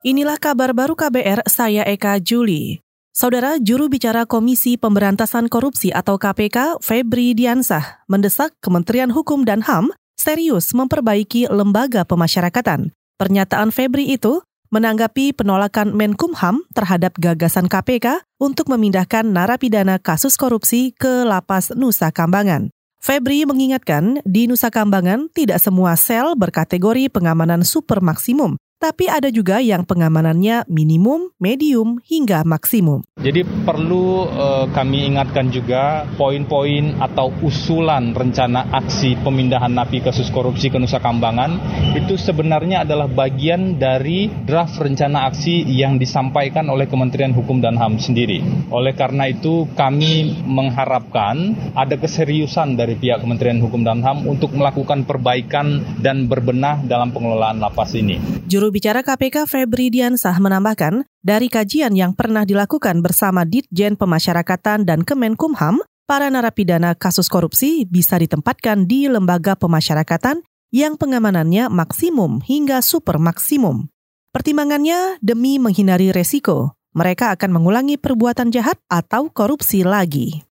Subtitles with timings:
[0.00, 2.80] Inilah kabar baru KBR, saya Eka Juli.
[3.12, 9.92] Saudara juru bicara Komisi Pemberantasan Korupsi atau KPK, Febri Diansah, mendesak Kementerian Hukum dan HAM
[10.16, 12.96] serius memperbaiki lembaga pemasyarakatan.
[13.20, 14.40] Pernyataan Febri itu
[14.72, 22.72] menanggapi penolakan Menkumham terhadap gagasan KPK untuk memindahkan narapidana kasus korupsi ke lapas Nusa Kambangan.
[23.04, 29.60] Febri mengingatkan di Nusa Kambangan tidak semua sel berkategori pengamanan super maksimum tapi ada juga
[29.60, 33.04] yang pengamanannya minimum, medium, hingga maksimum.
[33.20, 40.72] Jadi perlu uh, kami ingatkan juga poin-poin atau usulan rencana aksi pemindahan napi kasus korupsi
[40.72, 41.60] ke Nusa Kambangan
[41.92, 48.00] itu sebenarnya adalah bagian dari draft rencana aksi yang disampaikan oleh Kementerian Hukum dan HAM
[48.00, 48.40] sendiri.
[48.72, 55.04] Oleh karena itu kami mengharapkan ada keseriusan dari pihak Kementerian Hukum dan HAM untuk melakukan
[55.04, 58.16] perbaikan dan berbenah dalam pengelolaan lapas ini.
[58.48, 65.04] Juru bicara KPK Febri Diansah menambahkan, dari kajian yang pernah dilakukan bersama Ditjen Pemasyarakatan dan
[65.04, 70.42] Kemenkumham, para narapidana kasus korupsi bisa ditempatkan di lembaga pemasyarakatan
[70.74, 73.86] yang pengamanannya maksimum hingga super maksimum.
[74.34, 80.42] Pertimbangannya demi menghindari resiko, mereka akan mengulangi perbuatan jahat atau korupsi lagi.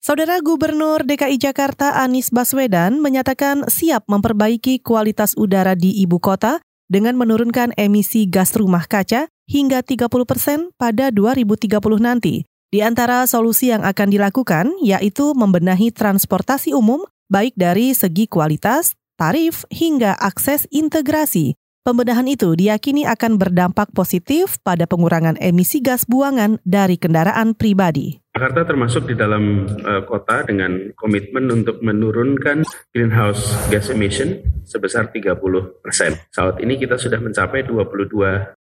[0.00, 7.14] Saudara Gubernur DKI Jakarta Anies Baswedan menyatakan siap memperbaiki kualitas udara di ibu kota dengan
[7.14, 12.42] menurunkan emisi gas rumah kaca hingga 30 persen pada 2030 nanti.
[12.70, 19.62] Di antara solusi yang akan dilakukan yaitu membenahi transportasi umum baik dari segi kualitas, tarif,
[19.70, 21.59] hingga akses integrasi.
[21.80, 28.20] Pembenahan itu diyakini akan berdampak positif pada pengurangan emisi gas buangan dari kendaraan pribadi.
[28.36, 35.40] Jakarta termasuk di dalam uh, kota dengan komitmen untuk menurunkan greenhouse gas emission sebesar 30
[35.80, 36.20] persen.
[36.28, 38.12] Saat ini kita sudah mencapai 22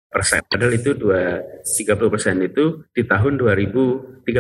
[0.07, 0.39] persen.
[0.47, 4.31] Padahal itu 2, 30 persen itu di tahun 2030.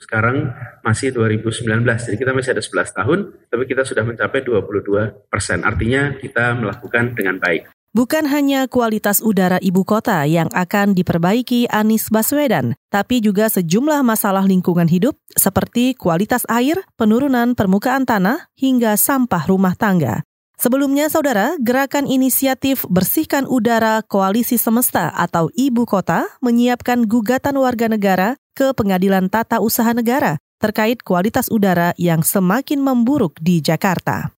[0.00, 0.48] Sekarang
[0.80, 3.18] masih 2019, jadi kita masih ada 11 tahun,
[3.52, 5.60] tapi kita sudah mencapai 22 persen.
[5.60, 7.77] Artinya kita melakukan dengan baik.
[7.98, 14.46] Bukan hanya kualitas udara ibu kota yang akan diperbaiki Anies Baswedan, tapi juga sejumlah masalah
[14.46, 20.22] lingkungan hidup seperti kualitas air, penurunan permukaan tanah, hingga sampah rumah tangga.
[20.62, 28.38] Sebelumnya, saudara, gerakan inisiatif Bersihkan Udara Koalisi Semesta atau Ibu Kota menyiapkan gugatan warga negara
[28.54, 34.37] ke Pengadilan Tata Usaha Negara terkait kualitas udara yang semakin memburuk di Jakarta.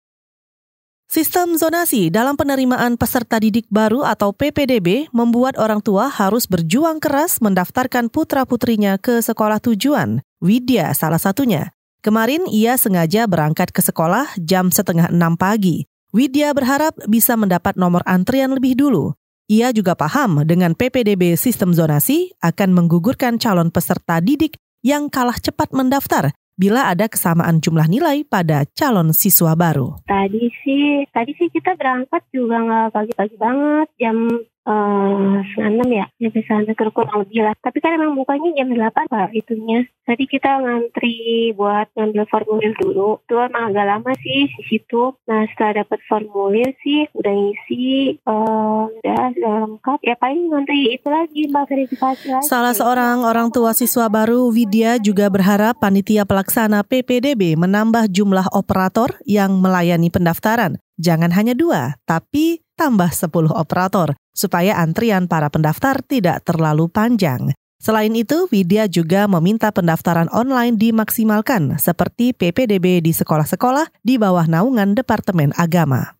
[1.10, 7.42] Sistem zonasi dalam penerimaan peserta didik baru atau PPDB membuat orang tua harus berjuang keras
[7.42, 10.22] mendaftarkan putra-putrinya ke sekolah tujuan.
[10.38, 11.74] Widya salah satunya.
[11.98, 15.90] Kemarin ia sengaja berangkat ke sekolah jam setengah enam pagi.
[16.14, 19.10] Widya berharap bisa mendapat nomor antrian lebih dulu.
[19.50, 25.74] Ia juga paham dengan PPDB sistem zonasi akan menggugurkan calon peserta didik yang kalah cepat
[25.74, 29.96] mendaftar bila ada kesamaan jumlah nilai pada calon siswa baru.
[30.04, 34.28] Tadi sih, tadi sih kita berangkat juga nggak pagi-pagi banget, jam
[34.66, 39.86] uh, enam ya sampai sana kurang lebih tapi kan emang bukanya jam delapan pak itunya.
[40.04, 43.22] Tadi kita ngantri buat ngambil formulir dulu.
[43.22, 45.14] Itu emang agak lama sih di situ.
[45.30, 49.98] Nah setelah dapat formulir sih udah ngisi uh, udah, udah lengkap.
[50.02, 52.46] Ya paling ngantri itu lagi mbak verifikasi lagi.
[52.48, 59.14] Salah seorang orang tua siswa baru Widya juga berharap panitia pelaksana PPDB menambah jumlah operator
[59.24, 60.82] yang melayani pendaftaran.
[61.00, 67.52] Jangan hanya dua, tapi tambah 10 operator, supaya antrian para pendaftar tidak terlalu panjang.
[67.76, 74.96] Selain itu, Widya juga meminta pendaftaran online dimaksimalkan seperti PPDB di sekolah-sekolah di bawah naungan
[74.96, 76.16] Departemen Agama.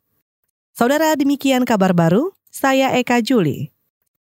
[0.76, 2.32] Saudara, demikian kabar baru.
[2.48, 3.72] Saya Eka Juli.